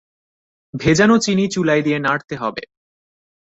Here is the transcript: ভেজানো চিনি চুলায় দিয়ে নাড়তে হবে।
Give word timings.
ভেজানো 0.73 1.15
চিনি 1.17 1.45
চুলায় 1.47 1.81
দিয়ে 1.81 1.99
নাড়তে 1.99 2.35
হবে। 2.35 2.63